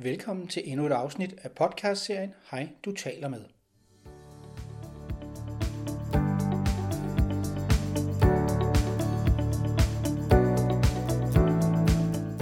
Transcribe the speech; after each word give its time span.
Velkommen 0.00 0.46
til 0.46 0.62
endnu 0.64 0.86
et 0.86 0.92
afsnit 0.92 1.34
af 1.42 1.50
podcastserien 1.50 2.34
Hej, 2.50 2.68
du 2.84 2.92
taler 2.92 3.28
med. 3.28 3.40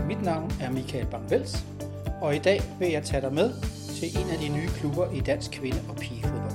Mit 0.06 0.22
navn 0.22 0.52
er 0.60 0.70
Michael 0.70 1.06
Bangvels, 1.10 1.66
og 2.22 2.36
i 2.36 2.38
dag 2.38 2.60
vil 2.78 2.88
jeg 2.88 3.02
tage 3.02 3.20
dig 3.20 3.32
med 3.32 3.52
til 4.00 4.08
en 4.08 4.30
af 4.30 4.38
de 4.38 4.48
nye 4.48 4.68
klubber 4.68 5.12
i 5.12 5.20
dansk 5.20 5.50
kvinde- 5.50 5.82
og 5.88 5.96
pigefodbold. 5.96 6.52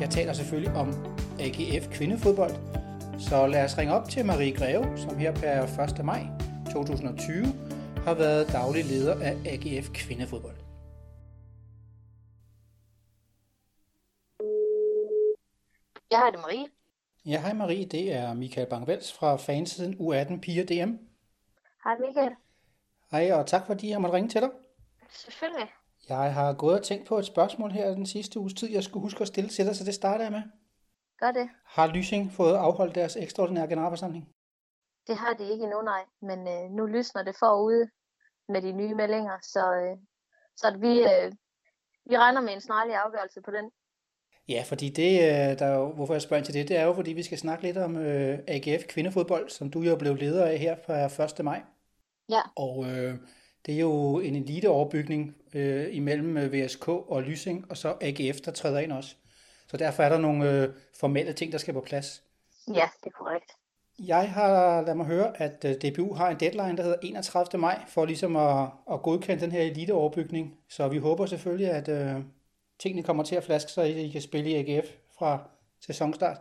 Jeg 0.00 0.10
taler 0.10 0.32
selvfølgelig 0.32 0.74
om 0.76 0.88
AGF 1.40 1.88
kvindefodbold, 1.88 2.81
så 3.28 3.46
lad 3.46 3.64
os 3.64 3.78
ringe 3.78 3.94
op 3.94 4.08
til 4.08 4.26
Marie 4.26 4.56
Greve, 4.56 4.98
som 4.98 5.18
her 5.18 5.32
per 5.34 5.80
1. 5.98 6.04
maj 6.04 6.22
2020 6.72 7.44
har 8.04 8.14
været 8.14 8.52
daglig 8.52 8.84
leder 8.84 9.14
af 9.22 9.36
AGF 9.46 9.90
kvindefodbold. 9.94 10.56
Jeg 16.10 16.18
har 16.18 16.30
det 16.30 16.40
Marie. 16.40 16.66
Ja, 17.26 17.40
hej 17.40 17.52
Marie, 17.52 17.84
det 17.84 18.12
er 18.12 18.34
Michael 18.34 18.66
Bangvels 18.66 19.12
fra 19.12 19.36
fansiden 19.36 19.94
U18 19.94 20.40
Piger 20.40 20.64
DM. 20.64 20.92
Hej 21.84 21.94
Michael. 22.06 22.32
Hej, 23.10 23.32
og 23.32 23.46
tak 23.46 23.66
fordi 23.66 23.90
jeg 23.90 24.00
måtte 24.00 24.16
ringe 24.16 24.28
til 24.28 24.40
dig. 24.40 24.50
Selvfølgelig. 25.10 25.68
Jeg 26.08 26.34
har 26.34 26.52
gået 26.52 26.78
og 26.78 26.84
tænkt 26.84 27.06
på 27.06 27.18
et 27.18 27.26
spørgsmål 27.26 27.70
her 27.70 27.94
den 27.94 28.06
sidste 28.06 28.40
uges 28.40 28.54
tid, 28.54 28.70
jeg 28.70 28.84
skulle 28.84 29.02
huske 29.02 29.20
at 29.20 29.28
stille 29.28 29.50
til 29.50 29.66
dig, 29.66 29.76
så 29.76 29.84
det 29.84 29.94
starter 29.94 30.24
jeg 30.24 30.32
med. 30.32 30.42
Gør 31.22 31.32
det. 31.32 31.48
Har 31.64 31.86
Lysing 31.86 32.32
fået 32.32 32.54
afholdt 32.54 32.94
deres 32.94 33.16
ekstraordinære 33.16 33.68
generalforsamling? 33.68 34.28
Det 35.06 35.16
har 35.16 35.32
det 35.32 35.50
ikke 35.50 35.64
endnu, 35.64 35.82
nej. 35.82 36.04
Men 36.22 36.38
øh, 36.48 36.70
nu 36.70 36.86
lysner 36.86 37.22
det 37.22 37.36
forude 37.38 37.90
med 38.48 38.62
de 38.62 38.72
nye 38.72 38.94
meldinger, 38.94 39.38
så, 39.42 39.74
øh, 39.74 39.96
så 40.56 40.66
at 40.66 40.80
vi, 40.80 41.00
øh, 41.00 41.32
vi 42.10 42.16
regner 42.16 42.40
med 42.40 42.52
en 42.52 42.60
snarlig 42.60 42.94
afgørelse 42.94 43.40
på 43.42 43.50
den. 43.50 43.70
Ja, 44.48 44.64
fordi 44.66 44.88
det, 44.88 45.12
øh, 45.20 45.58
der 45.58 45.66
er 45.66 45.78
jo, 45.78 45.92
hvorfor 45.92 46.14
jeg 46.14 46.22
spørger 46.22 46.38
ind 46.38 46.44
til 46.44 46.54
det, 46.54 46.68
det 46.68 46.76
er 46.76 46.84
jo, 46.84 46.94
fordi 46.94 47.12
vi 47.12 47.22
skal 47.22 47.38
snakke 47.38 47.64
lidt 47.64 47.76
om 47.76 47.96
øh, 47.96 48.38
AGF 48.48 48.84
kvindefodbold, 48.88 49.48
som 49.48 49.70
du 49.70 49.80
jo 49.80 49.96
blev 49.96 50.14
leder 50.14 50.46
af 50.46 50.58
her 50.58 50.76
fra 50.86 51.24
1. 51.24 51.44
maj. 51.44 51.62
Ja. 52.30 52.42
Og 52.56 52.84
øh, 52.84 53.14
det 53.66 53.74
er 53.74 53.80
jo 53.80 54.18
en 54.18 54.36
eliteoverbygning 54.36 55.36
øh, 55.54 55.96
imellem 55.96 56.36
øh, 56.36 56.52
VSK 56.52 56.88
og 56.88 57.22
Lysing, 57.22 57.70
og 57.70 57.76
så 57.76 57.96
AGF, 58.00 58.40
der 58.40 58.50
træder 58.50 58.80
ind 58.80 58.92
også. 58.92 59.16
Så 59.72 59.78
derfor 59.78 60.02
er 60.02 60.08
der 60.08 60.18
nogle 60.18 60.50
øh, 60.50 60.68
formelle 61.00 61.32
ting, 61.32 61.52
der 61.52 61.58
skal 61.58 61.74
på 61.74 61.80
plads. 61.80 62.22
Ja, 62.68 62.88
det 63.00 63.06
er 63.06 63.10
korrekt. 63.10 63.52
Jeg 63.98 64.32
har 64.32 64.80
ladet 64.80 64.96
mig 64.96 65.06
høre, 65.06 65.42
at 65.42 65.64
øh, 65.64 65.74
DBU 65.74 66.14
har 66.14 66.30
en 66.30 66.40
deadline, 66.40 66.76
der 66.76 66.82
hedder 66.82 66.98
31. 67.02 67.60
maj, 67.60 67.84
for 67.88 68.04
ligesom 68.04 68.36
at, 68.36 68.68
at 68.92 69.02
godkende 69.02 69.40
den 69.40 69.52
her 69.52 69.62
eliteoverbygning. 69.62 70.58
Så 70.68 70.88
vi 70.88 70.98
håber 70.98 71.26
selvfølgelig, 71.26 71.70
at 71.70 71.88
øh, 71.88 72.24
tingene 72.78 73.02
kommer 73.02 73.22
til 73.22 73.36
at 73.36 73.44
flaske, 73.44 73.70
så 73.70 73.82
I 73.82 74.08
kan 74.08 74.22
spille 74.22 74.50
i 74.50 74.54
AGF 74.54 74.88
fra 75.18 75.38
sæsonstart. 75.80 76.38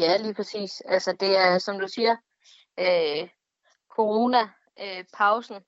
Ja, 0.00 0.16
lige 0.16 0.34
præcis. 0.34 0.80
Altså 0.80 1.16
det 1.20 1.38
er, 1.38 1.58
som 1.58 1.80
du 1.80 1.88
siger, 1.88 2.16
øh, 2.78 3.28
corona, 3.96 4.40
øh, 4.80 5.04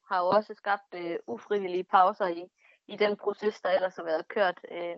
har 0.09 0.19
jo 0.21 0.29
også 0.29 0.55
skabt 0.57 0.95
øh, 0.95 1.17
ufrivillige 1.27 1.85
pauser 1.85 2.27
i, 2.27 2.45
i 2.89 2.97
den 2.97 3.17
proces, 3.17 3.61
der 3.61 3.71
ellers 3.71 3.97
har 3.97 4.05
været 4.05 4.29
kørt. 4.29 4.61
Øh, 4.71 4.97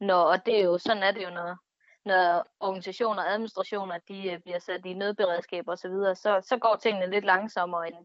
når, 0.00 0.22
og 0.22 0.46
det 0.46 0.60
er 0.60 0.64
jo, 0.64 0.78
sådan 0.78 1.02
er 1.02 1.12
det 1.12 1.22
jo, 1.22 1.30
når, 1.30 1.56
når 2.04 2.46
organisationer 2.60 3.22
og 3.22 3.32
administrationer, 3.32 3.98
de 4.08 4.30
øh, 4.30 4.40
bliver 4.40 4.58
sat 4.58 4.86
i 4.86 4.94
nødberedskab 4.94 5.64
og 5.68 5.78
så 5.78 5.88
videre, 5.88 6.14
så, 6.14 6.40
så 6.48 6.56
går 6.56 6.78
tingene 6.82 7.10
lidt 7.10 7.24
langsommere, 7.24 7.86
end, 7.86 7.96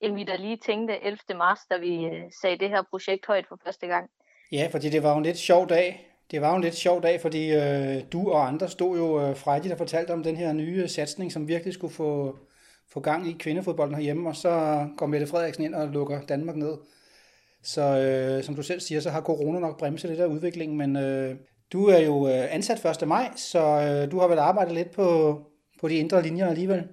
end 0.00 0.14
vi 0.14 0.24
da 0.24 0.36
lige 0.36 0.56
tænkte 0.56 1.04
11. 1.04 1.18
marts, 1.36 1.66
da 1.70 1.76
vi 1.76 2.04
øh, 2.04 2.22
sagde 2.40 2.58
det 2.58 2.68
her 2.68 2.82
projekt 2.90 3.26
højt 3.26 3.46
for 3.48 3.58
første 3.64 3.86
gang. 3.86 4.10
Ja, 4.52 4.68
fordi 4.72 4.88
det 4.90 5.02
var 5.02 5.10
jo 5.10 5.16
en 5.16 5.22
lidt 5.22 5.38
sjov 5.38 5.68
dag. 5.68 6.12
Det 6.30 6.40
var 6.40 6.50
jo 6.50 6.56
en 6.56 6.62
lidt 6.62 6.74
sjov 6.74 7.02
dag, 7.02 7.20
fordi 7.20 7.52
øh, 7.54 8.02
du 8.12 8.30
og 8.30 8.46
andre 8.46 8.68
stod 8.68 8.98
jo 8.98 9.20
øh, 9.20 9.36
frejdigt 9.36 9.72
og 9.72 9.78
fortalte 9.78 10.12
om 10.12 10.22
den 10.22 10.36
her 10.36 10.52
nye 10.52 10.82
øh, 10.82 10.88
satsning, 10.88 11.32
som 11.32 11.48
virkelig 11.48 11.74
skulle 11.74 11.94
få, 11.94 12.38
få 12.88 13.00
gang 13.00 13.28
i 13.28 13.32
kvindefodbolden 13.32 13.94
herhjemme, 13.94 14.28
og 14.28 14.36
så 14.36 14.86
går 14.96 15.06
Mette 15.06 15.26
Frederiksen 15.26 15.64
ind 15.64 15.74
og 15.74 15.88
lukker 15.88 16.20
Danmark 16.22 16.56
ned. 16.56 16.78
Så 17.62 17.82
øh, 17.82 18.44
som 18.44 18.54
du 18.54 18.62
selv 18.62 18.80
siger, 18.80 19.00
så 19.00 19.10
har 19.10 19.20
corona 19.20 19.58
nok 19.58 19.78
bremset 19.78 20.10
lidt 20.10 20.20
af 20.20 20.26
udviklingen, 20.26 20.78
men 20.78 20.96
øh, 20.96 21.36
du 21.72 21.86
er 21.86 21.98
jo 21.98 22.28
øh, 22.28 22.54
ansat 22.54 23.02
1. 23.02 23.08
maj, 23.08 23.32
så 23.36 23.58
øh, 23.58 24.10
du 24.10 24.18
har 24.18 24.28
vel 24.28 24.38
arbejdet 24.38 24.74
lidt 24.74 24.90
på, 24.90 25.40
på 25.80 25.88
de 25.88 25.94
indre 25.94 26.22
linjer 26.22 26.48
alligevel? 26.48 26.88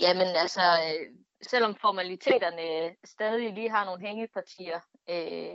Jamen 0.00 0.26
altså, 0.26 0.60
øh, 0.60 1.06
selvom 1.42 1.74
formaliteterne 1.80 2.96
stadig 3.04 3.52
lige 3.52 3.70
har 3.70 3.84
nogle 3.84 4.06
hængepartier, 4.06 4.80
øh, 5.10 5.54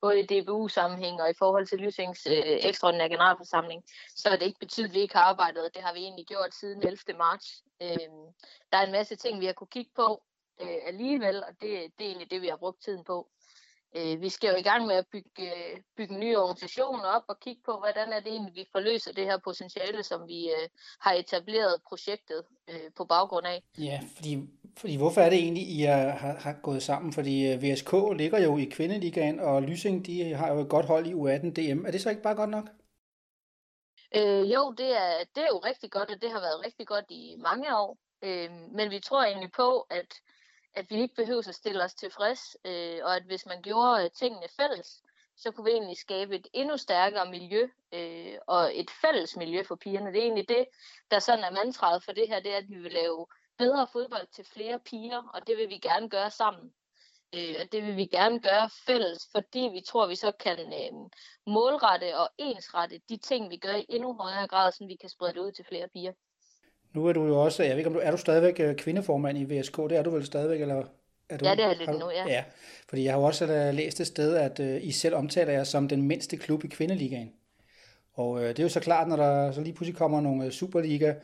både 0.00 0.20
i 0.20 0.26
DBU-sammenhæng 0.26 1.22
og 1.22 1.30
i 1.30 1.38
forhold 1.38 1.66
til 1.66 1.78
Lysings 1.78 2.26
øh, 2.26 2.58
ekstraordinære 2.68 3.08
generalforsamling, 3.08 3.84
så 4.16 4.28
er 4.28 4.36
det 4.36 4.46
ikke 4.46 4.58
betydet, 4.58 4.88
at 4.88 4.94
vi 4.94 5.00
ikke 5.00 5.16
har 5.16 5.24
arbejdet, 5.24 5.74
det 5.74 5.82
har 5.82 5.92
vi 5.92 6.00
egentlig 6.00 6.26
gjort 6.26 6.54
siden 6.54 6.86
11. 6.86 6.98
marts. 7.18 7.64
Øh, 7.82 8.08
der 8.72 8.78
er 8.78 8.86
en 8.86 8.92
masse 8.92 9.16
ting, 9.16 9.40
vi 9.40 9.46
har 9.46 9.52
kunne 9.52 9.74
kigge 9.76 9.90
på 9.96 10.22
øh, 10.60 10.78
alligevel, 10.86 11.44
og 11.44 11.52
det, 11.60 11.70
det 11.98 12.04
er 12.04 12.10
egentlig 12.10 12.30
det, 12.30 12.42
vi 12.42 12.48
har 12.48 12.56
brugt 12.56 12.82
tiden 12.82 13.04
på. 13.04 13.28
Øh, 13.96 14.20
vi 14.20 14.28
skal 14.28 14.50
jo 14.50 14.56
i 14.56 14.62
gang 14.62 14.86
med 14.86 14.94
at 14.94 15.06
bygge, 15.12 15.50
bygge 15.96 16.14
en 16.14 16.20
ny 16.20 16.36
organisation 16.36 17.00
op 17.00 17.22
og 17.28 17.40
kigge 17.40 17.62
på, 17.64 17.72
hvordan 17.78 18.12
er 18.12 18.20
det 18.20 18.32
egentlig, 18.32 18.54
vi 18.54 18.64
forløser 18.72 19.12
det 19.12 19.24
her 19.24 19.38
potentiale, 19.44 20.02
som 20.02 20.28
vi 20.28 20.50
øh, 20.50 20.68
har 21.00 21.12
etableret 21.12 21.82
projektet 21.88 22.44
øh, 22.68 22.90
på 22.96 23.04
baggrund 23.04 23.46
af. 23.46 23.62
Ja, 23.78 24.00
fordi, 24.16 24.38
fordi 24.76 24.96
hvorfor 24.96 25.20
er 25.20 25.30
det 25.30 25.38
egentlig, 25.38 25.62
I 25.62 25.84
er, 25.84 26.10
har, 26.10 26.34
har 26.34 26.52
gået 26.62 26.82
sammen? 26.82 27.12
Fordi 27.12 27.52
øh, 27.52 27.62
VSK 27.62 27.92
ligger 28.16 28.38
jo 28.38 28.58
i 28.58 28.64
kvindeligaen, 28.64 29.40
og 29.40 29.62
Lysing 29.62 30.06
de 30.06 30.34
har 30.34 30.52
jo 30.52 30.60
et 30.60 30.68
godt 30.68 30.86
hold 30.86 31.06
i 31.06 31.12
U18 31.12 31.52
DM. 31.52 31.86
Er 31.86 31.90
det 31.90 32.00
så 32.00 32.10
ikke 32.10 32.22
bare 32.22 32.34
godt 32.34 32.50
nok? 32.50 32.68
Øh, 34.16 34.52
jo, 34.52 34.74
det 34.78 34.96
er, 34.96 35.24
det 35.34 35.42
er 35.42 35.48
jo 35.48 35.58
rigtig 35.58 35.90
godt, 35.90 36.10
og 36.10 36.22
det 36.22 36.30
har 36.30 36.40
været 36.40 36.64
rigtig 36.66 36.86
godt 36.86 37.04
i 37.10 37.36
mange 37.38 37.76
år. 37.76 37.98
Øh, 38.22 38.50
men 38.72 38.90
vi 38.90 39.00
tror 39.00 39.24
egentlig 39.24 39.52
på, 39.56 39.86
at 39.90 40.14
at 40.78 40.90
vi 40.90 41.00
ikke 41.02 41.14
behøver 41.14 41.48
at 41.48 41.54
stille 41.54 41.84
os 41.84 41.94
tilfreds, 41.94 42.56
øh, 42.64 42.98
og 43.02 43.16
at 43.16 43.22
hvis 43.22 43.46
man 43.46 43.62
gjorde 43.62 44.04
øh, 44.04 44.10
tingene 44.10 44.48
fælles, 44.56 45.02
så 45.36 45.50
kunne 45.50 45.64
vi 45.64 45.70
egentlig 45.70 45.96
skabe 45.96 46.36
et 46.36 46.48
endnu 46.52 46.76
stærkere 46.76 47.30
miljø, 47.30 47.68
øh, 47.92 48.34
og 48.46 48.78
et 48.78 48.90
fælles 48.90 49.36
miljø 49.36 49.62
for 49.62 49.76
pigerne. 49.76 50.12
Det 50.12 50.18
er 50.18 50.22
egentlig 50.22 50.48
det, 50.48 50.66
der 51.10 51.18
sådan 51.18 51.44
er 51.44 51.50
mantraet 51.50 52.04
for 52.04 52.12
det 52.12 52.28
her, 52.28 52.40
det 52.40 52.52
er, 52.52 52.56
at 52.56 52.68
vi 52.68 52.78
vil 52.78 52.92
lave 52.92 53.26
bedre 53.58 53.86
fodbold 53.92 54.26
til 54.32 54.44
flere 54.44 54.78
piger, 54.78 55.22
og 55.34 55.46
det 55.46 55.56
vil 55.56 55.68
vi 55.68 55.78
gerne 55.78 56.10
gøre 56.10 56.30
sammen. 56.30 56.72
Øh, 57.34 57.54
og 57.60 57.72
det 57.72 57.82
vil 57.82 57.96
vi 57.96 58.06
gerne 58.06 58.40
gøre 58.40 58.70
fælles, 58.86 59.28
fordi 59.32 59.68
vi 59.72 59.80
tror, 59.80 60.06
vi 60.06 60.16
så 60.16 60.32
kan 60.32 60.58
øh, 60.58 61.10
målrette 61.46 62.18
og 62.18 62.28
ensrette 62.38 63.00
de 63.08 63.16
ting, 63.16 63.50
vi 63.50 63.56
gør 63.56 63.74
i 63.74 63.86
endnu 63.88 64.14
højere 64.14 64.48
grad, 64.48 64.72
så 64.72 64.86
vi 64.86 64.96
kan 64.96 65.08
sprede 65.08 65.32
det 65.32 65.40
ud 65.40 65.52
til 65.52 65.64
flere 65.64 65.88
piger. 65.88 66.12
Nu 66.92 67.06
er 67.06 67.12
du 67.12 67.26
jo 67.26 67.40
også, 67.40 67.62
jeg 67.62 67.70
ved 67.70 67.78
ikke 67.78 67.88
om 67.88 67.94
du, 67.94 68.00
er 68.02 68.10
du 68.10 68.16
stadigvæk 68.16 68.60
øh, 68.60 68.76
kvindeformand 68.76 69.38
i 69.38 69.44
VSK? 69.44 69.76
Det 69.76 69.92
er 69.92 70.02
du 70.02 70.10
vel 70.10 70.26
stadigvæk, 70.26 70.60
eller? 70.60 70.82
Er 71.28 71.36
du, 71.36 71.46
ja, 71.46 71.54
det 71.54 71.64
er 71.64 71.74
lidt 71.74 71.90
du, 71.90 71.98
nu, 71.98 72.10
ja. 72.10 72.28
Ja, 72.28 72.44
fordi 72.88 73.04
jeg 73.04 73.12
har 73.12 73.20
jo 73.20 73.26
også 73.26 73.44
uh, 73.44 73.74
læst 73.74 74.00
et 74.00 74.06
sted, 74.06 74.36
at 74.36 74.60
uh, 74.60 74.86
I 74.88 74.92
selv 74.92 75.14
omtaler 75.14 75.52
jer 75.52 75.64
som 75.64 75.88
den 75.88 76.02
mindste 76.02 76.36
klub 76.36 76.64
i 76.64 76.68
kvindeligaen. 76.68 77.32
Og 78.14 78.30
uh, 78.30 78.40
det 78.40 78.58
er 78.58 78.62
jo 78.62 78.68
så 78.68 78.80
klart, 78.80 79.08
når 79.08 79.16
der 79.16 79.52
så 79.52 79.60
lige 79.60 79.74
pludselig 79.74 79.98
kommer 79.98 80.20
nogle 80.20 80.52
Superliga, 80.52 81.14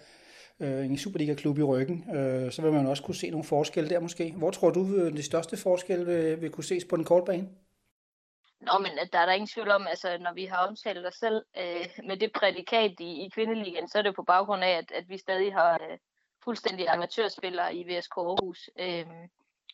uh, 0.61 0.85
en 0.85 0.99
Superliga-klub 0.99 1.59
i 1.59 1.63
ryggen, 1.63 2.05
uh, 2.09 2.51
så 2.51 2.63
vil 2.63 2.73
man 2.73 2.87
også 2.87 3.03
kunne 3.03 3.15
se 3.15 3.31
nogle 3.31 3.45
forskelle 3.45 3.91
der 3.91 4.01
måske. 4.01 4.35
Hvor 4.37 4.51
tror 4.51 4.71
du, 4.71 5.09
det 5.11 5.25
største 5.25 5.57
forskel 5.57 6.07
vil, 6.07 6.41
vil 6.41 6.51
kunne 6.51 6.65
ses 6.65 6.85
på 6.85 6.97
den 6.97 7.05
korte 7.05 7.25
bane? 7.27 7.49
Nå, 8.65 8.79
men 8.79 8.93
øh, 8.93 9.07
der 9.13 9.19
er 9.19 9.27
der 9.27 9.33
ingen 9.33 9.55
tvivl 9.55 9.71
om, 9.71 9.87
altså 9.87 10.19
når 10.19 10.33
vi 10.33 10.45
har 10.45 10.67
omtalt 10.67 11.07
os 11.07 11.15
selv 11.15 11.45
øh, 11.57 11.87
med 12.05 12.17
det 12.17 12.33
prædikat 12.33 12.95
i, 13.01 13.25
i 13.25 13.29
kvindeligaen, 13.29 13.89
så 13.89 13.99
er 13.99 14.03
det 14.03 14.15
på 14.15 14.23
baggrund 14.23 14.65
af, 14.65 14.71
at, 14.71 14.93
at 14.93 15.09
vi 15.09 15.19
stadig 15.19 15.53
har 15.53 15.75
øh, 15.75 15.99
fuldstændig 16.45 16.89
amatørspillere 16.89 17.75
i 17.75 17.84
VSK 17.84 18.16
Aarhus. 18.16 18.71
Øh, 18.78 19.07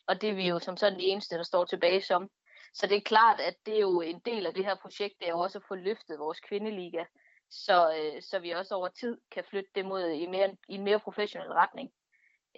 og 0.07 0.21
det 0.21 0.29
er 0.29 0.33
vi 0.33 0.47
jo 0.47 0.59
som 0.59 0.77
sådan 0.77 0.99
de 0.99 1.05
eneste, 1.05 1.37
der 1.37 1.43
står 1.43 1.65
tilbage 1.65 2.01
som. 2.01 2.29
Så 2.73 2.87
det 2.87 2.97
er 2.97 3.01
klart, 3.01 3.39
at 3.39 3.55
det 3.65 3.75
er 3.75 3.79
jo 3.79 4.01
en 4.01 4.19
del 4.19 4.45
af 4.45 4.53
det 4.53 4.65
her 4.65 4.75
projekt, 4.75 5.19
det 5.19 5.27
er 5.27 5.31
jo 5.31 5.39
også 5.39 5.57
at 5.57 5.63
få 5.67 5.75
løftet 5.75 6.19
vores 6.19 6.39
kvindeliga, 6.39 7.03
så, 7.49 7.95
øh, 7.97 8.21
så 8.21 8.39
vi 8.39 8.51
også 8.51 8.75
over 8.75 8.87
tid 8.87 9.17
kan 9.31 9.43
flytte 9.49 9.69
det 9.75 9.85
mod 9.85 10.09
i, 10.09 10.27
mere, 10.27 10.55
i 10.69 10.75
en 10.75 10.83
mere 10.83 10.99
professionel 10.99 11.51
retning. 11.51 11.91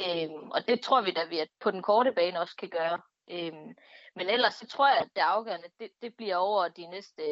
Øh, 0.01 0.29
og 0.51 0.67
det 0.67 0.81
tror 0.81 1.01
vi 1.01 1.11
da, 1.11 1.25
vi 1.25 1.39
at 1.39 1.47
på 1.63 1.71
den 1.71 1.81
korte 1.81 2.11
bane 2.11 2.39
også 2.39 2.55
kan 2.55 2.69
gøre. 2.69 2.99
Øhm, 3.31 3.75
men 4.15 4.29
ellers 4.29 4.53
så 4.53 4.67
tror 4.67 4.87
jeg, 4.87 4.97
at 4.97 5.09
det 5.15 5.21
afgørende, 5.21 5.67
det, 5.79 5.89
det 6.01 6.15
bliver 6.15 6.35
over 6.35 6.67
de 6.67 6.87
næste 6.87 7.23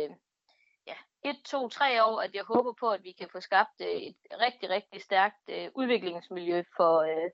ja, 0.88 0.96
1, 1.24 1.36
2, 1.46 1.70
3 1.70 2.04
år, 2.04 2.22
at 2.22 2.36
jeg 2.36 2.44
håber 2.44 2.74
på, 2.80 2.90
at 2.90 3.04
vi 3.04 3.12
kan 3.12 3.30
få 3.32 3.40
skabt 3.40 3.82
øh, 3.82 3.88
et 3.88 4.16
rigtig, 4.42 4.70
rigtig 4.70 5.02
stærkt 5.02 5.50
øh, 5.50 5.70
udviklingsmiljø 5.76 6.64
for 6.78 7.02
øh, 7.02 7.30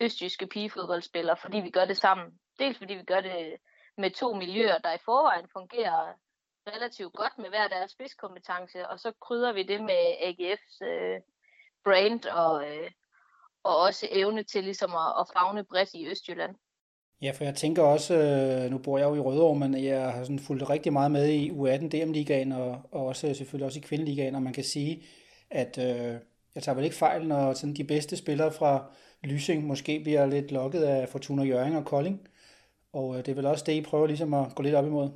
østjyske 0.00 0.46
pigefodboldspillere, 0.46 1.36
fordi 1.36 1.58
vi 1.58 1.70
gør 1.70 1.84
det 1.84 1.96
sammen. 1.96 2.38
Dels 2.58 2.78
fordi 2.78 2.94
vi 2.94 3.04
gør 3.04 3.20
det 3.20 3.56
med 3.96 4.10
to 4.10 4.34
miljøer, 4.34 4.78
der 4.78 4.92
i 4.92 5.04
forvejen 5.04 5.48
fungerer 5.52 6.14
relativt 6.66 7.12
godt 7.12 7.38
med 7.38 7.48
hver 7.48 7.68
deres 7.68 7.90
spidskompetence, 7.90 8.88
og 8.88 9.00
så 9.00 9.12
krydder 9.20 9.52
vi 9.52 9.62
det 9.62 9.80
med 9.80 10.04
AGF's 10.28 10.86
øh, 10.86 11.20
brand 11.84 12.24
og, 12.24 12.70
øh, 12.70 12.90
og 13.62 13.76
også 13.76 14.08
evne 14.10 14.42
til 14.42 14.64
ligesom 14.64 14.90
at, 14.90 15.20
at 15.20 15.26
fagne 15.32 15.64
bredt 15.64 15.94
i 15.94 16.08
Østjylland. 16.08 16.56
Ja, 17.22 17.30
for 17.30 17.44
jeg 17.44 17.54
tænker 17.54 17.82
også, 17.82 18.14
øh, 18.14 18.70
nu 18.70 18.78
bor 18.78 18.98
jeg 18.98 19.04
jo 19.04 19.14
i 19.14 19.20
Rødovre, 19.20 19.58
men 19.58 19.84
jeg 19.84 20.12
har 20.12 20.22
sådan 20.22 20.38
fulgt 20.38 20.70
rigtig 20.70 20.92
meget 20.92 21.10
med 21.10 21.28
i 21.28 21.50
U18 21.50 21.88
DM-ligaen, 21.88 22.52
og, 22.52 22.82
og 22.92 23.06
også 23.06 23.28
øh, 23.28 23.34
selvfølgelig 23.34 23.66
også 23.66 23.78
i 23.78 23.82
kvindeligaen, 23.82 24.34
og 24.34 24.42
man 24.42 24.52
kan 24.52 24.64
sige, 24.64 25.04
at 25.50 25.78
øh, 25.78 26.14
jeg 26.54 26.62
tager 26.62 26.76
vel 26.76 26.84
ikke 26.84 26.96
fejl, 26.96 27.26
når 27.26 27.52
sådan 27.52 27.74
de 27.74 27.84
bedste 27.84 28.16
spillere 28.16 28.52
fra 28.52 28.84
Lysing 29.22 29.64
måske 29.66 30.00
bliver 30.00 30.26
lidt 30.26 30.52
lokket 30.52 30.82
af 30.82 31.08
Fortuna 31.08 31.42
Jørgen 31.42 31.76
og 31.76 31.84
Kolding, 31.84 32.28
og 32.92 33.18
øh, 33.18 33.26
det 33.26 33.28
er 33.28 33.34
vel 33.34 33.46
også 33.46 33.64
det, 33.66 33.72
I 33.72 33.82
prøver 33.82 34.06
ligesom 34.06 34.34
at 34.34 34.54
gå 34.54 34.62
lidt 34.62 34.74
op 34.74 34.86
imod. 34.86 35.10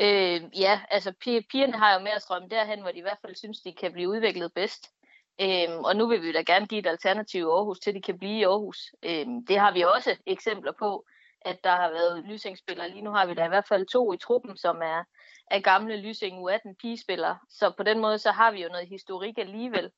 Øh, 0.00 0.40
ja, 0.60 0.80
altså 0.90 1.12
pigerne 1.20 1.78
har 1.78 1.94
jo 1.94 2.00
med 2.00 2.10
at 2.16 2.22
strømme 2.22 2.48
derhen, 2.48 2.80
hvor 2.80 2.90
de 2.90 2.98
i 2.98 3.02
hvert 3.02 3.18
fald 3.22 3.34
synes, 3.34 3.60
de 3.60 3.72
kan 3.72 3.92
blive 3.92 4.08
udviklet 4.08 4.52
bedst. 4.52 4.90
Øhm, 5.40 5.84
og 5.84 5.96
nu 5.96 6.06
vil 6.06 6.22
vi 6.22 6.32
da 6.32 6.42
gerne 6.42 6.66
give 6.66 6.78
et 6.78 6.86
alternativ 6.86 7.40
i 7.40 7.44
Aarhus 7.44 7.78
til, 7.78 7.90
at 7.90 7.94
de 7.94 8.02
kan 8.02 8.18
blive 8.18 8.38
i 8.38 8.42
Aarhus. 8.42 8.94
Øhm, 9.02 9.46
det 9.46 9.58
har 9.58 9.72
vi 9.72 9.82
også 9.82 10.16
eksempler 10.26 10.72
på, 10.78 11.04
at 11.40 11.64
der 11.64 11.70
har 11.70 11.90
været 11.90 12.24
lysingspillere. 12.24 12.90
Lige 12.90 13.02
nu 13.02 13.10
har 13.10 13.26
vi 13.26 13.34
da 13.34 13.44
i 13.44 13.48
hvert 13.48 13.68
fald 13.68 13.86
to 13.86 14.12
i 14.12 14.16
truppen, 14.16 14.56
som 14.56 14.76
er, 14.76 15.04
er 15.50 15.60
gamle 15.60 15.96
Lysing 15.96 16.38
U18 16.38 16.74
pigespillere. 16.80 17.38
Så 17.48 17.72
på 17.76 17.82
den 17.82 17.98
måde, 17.98 18.18
så 18.18 18.30
har 18.30 18.50
vi 18.52 18.62
jo 18.62 18.68
noget 18.68 18.88
historik 18.88 19.38
alligevel. 19.38 19.90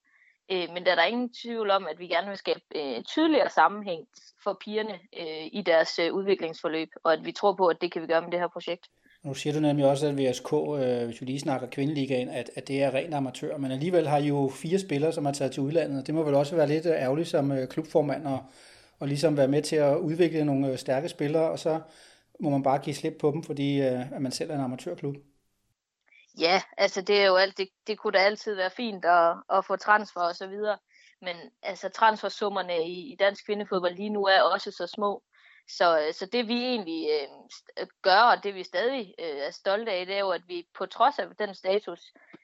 Øh, 0.52 0.68
men 0.72 0.84
der 0.86 0.90
er 0.90 0.96
der 0.96 1.04
ingen 1.04 1.34
tvivl 1.42 1.70
om, 1.70 1.86
at 1.86 1.98
vi 1.98 2.06
gerne 2.06 2.28
vil 2.28 2.38
skabe 2.38 2.60
øh, 2.74 3.02
tydeligere 3.02 3.50
sammenhæng 3.50 4.08
for 4.42 4.58
pigerne 4.64 4.92
øh, 4.92 5.46
i 5.52 5.62
deres 5.66 5.98
øh, 5.98 6.12
udviklingsforløb, 6.12 6.88
og 7.04 7.12
at 7.12 7.24
vi 7.24 7.32
tror 7.32 7.52
på, 7.52 7.66
at 7.66 7.80
det 7.80 7.92
kan 7.92 8.02
vi 8.02 8.06
gøre 8.06 8.22
med 8.22 8.30
det 8.30 8.40
her 8.40 8.48
projekt. 8.48 8.88
Nu 9.22 9.34
siger 9.34 9.52
du 9.52 9.60
nemlig 9.60 9.86
også, 9.86 10.06
at 10.06 10.18
VSK, 10.18 10.52
øh, 10.52 11.04
hvis 11.04 11.20
vi 11.20 11.26
lige 11.26 11.40
snakker 11.40 11.68
kvindeligaen, 11.70 12.28
at, 12.28 12.50
at 12.56 12.68
det 12.68 12.82
er 12.82 12.94
ren 12.94 13.12
amatør, 13.12 13.56
men 13.56 13.70
alligevel 13.70 14.08
har 14.08 14.18
I 14.18 14.26
jo 14.26 14.52
fire 14.54 14.78
spillere, 14.78 15.12
som 15.12 15.26
er 15.26 15.32
taget 15.32 15.52
til 15.52 15.62
udlandet, 15.62 16.06
det 16.06 16.14
må 16.14 16.22
vel 16.22 16.34
også 16.34 16.56
være 16.56 16.68
lidt 16.68 16.86
øh, 16.86 16.92
ærgerligt 16.92 17.28
som 17.28 17.52
øh, 17.52 17.68
klubformand 17.68 18.26
og, 18.26 18.44
og 18.98 19.08
ligesom 19.08 19.36
være 19.36 19.48
med 19.48 19.62
til 19.62 19.76
at 19.76 19.96
udvikle 19.96 20.44
nogle 20.44 20.72
øh, 20.72 20.78
stærke 20.78 21.08
spillere, 21.08 21.50
og 21.50 21.58
så 21.58 21.80
må 22.40 22.50
man 22.50 22.62
bare 22.62 22.78
give 22.78 22.94
slip 22.94 23.14
på 23.20 23.30
dem, 23.30 23.42
fordi 23.42 23.80
øh, 23.80 24.12
at 24.12 24.22
man 24.22 24.32
selv 24.32 24.50
er 24.50 24.54
en 24.54 24.60
amatørklub. 24.60 25.16
Ja, 26.38 26.62
altså 26.78 27.02
det 27.02 27.20
er 27.20 27.26
jo 27.26 27.36
alt, 27.36 27.58
det, 27.58 27.68
det 27.86 27.98
kunne 27.98 28.12
da 28.12 28.18
altid 28.18 28.54
være 28.54 28.70
fint 28.70 29.04
at, 29.04 29.36
at 29.52 29.64
få 29.64 29.76
transfer 29.76 30.20
og 30.20 30.34
så 30.34 30.46
videre, 30.46 30.78
men 31.22 31.36
altså 31.62 31.88
transfersummerne 31.88 32.86
i, 32.86 33.12
i 33.12 33.16
dansk 33.16 33.46
kvindefodbold 33.46 33.94
lige 33.94 34.10
nu 34.10 34.24
er 34.24 34.40
også 34.40 34.70
så 34.70 34.86
små, 34.86 35.22
så, 35.76 36.00
øh, 36.00 36.14
så 36.14 36.26
det 36.26 36.48
vi 36.48 36.64
egentlig 36.64 37.08
øh, 37.10 37.28
øh, 37.80 37.86
gør, 38.02 38.20
og 38.20 38.44
det 38.44 38.54
vi 38.54 38.64
stadig 38.64 39.14
øh, 39.18 39.36
er 39.36 39.50
stolte 39.50 39.92
af, 39.92 40.06
det 40.06 40.14
er 40.14 40.20
jo, 40.20 40.30
at 40.30 40.42
vi 40.48 40.66
på 40.78 40.86
trods 40.86 41.18
af 41.18 41.26
den 41.38 41.54
status 41.54 42.00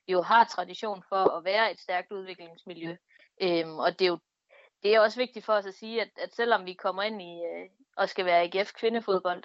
jo 0.09 0.23
har 0.23 0.45
tradition 0.45 1.03
for 1.09 1.37
at 1.37 1.45
være 1.45 1.73
et 1.73 1.81
stærkt 1.81 2.13
udviklingsmiljø. 2.13 2.97
Øhm, 3.43 3.79
og 3.79 3.99
det 3.99 4.05
er 4.05 4.09
jo 4.09 4.19
det 4.83 4.95
er 4.95 5.01
også 5.01 5.17
vigtigt 5.17 5.45
for 5.45 5.53
os 5.53 5.67
at 5.67 5.75
sige, 5.75 6.01
at, 6.01 6.09
at 6.19 6.35
selvom 6.35 6.67
vi 6.67 6.75
kommer 6.75 7.03
ind 7.03 7.23
i 7.23 7.35
øh, 7.35 7.69
og 7.97 8.09
skal 8.09 8.25
være 8.25 8.43
AGF 8.43 8.73
kvindefodbold, 8.73 9.43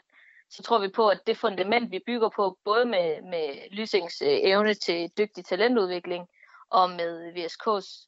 så 0.50 0.64
tror 0.64 0.80
vi 0.80 0.88
på, 0.88 1.08
at 1.08 1.28
det 1.28 1.38
fundament, 1.38 1.92
vi 1.92 2.00
bygger 2.06 2.30
på, 2.36 2.58
både 2.66 2.86
med, 2.86 3.22
med 3.22 3.70
Lysings 3.72 4.22
øh, 4.22 4.38
evne 4.42 4.74
til 4.74 5.12
dygtig 5.18 5.46
talentudvikling 5.46 6.28
og 6.70 6.90
med 6.90 7.34
VSK's 7.34 8.08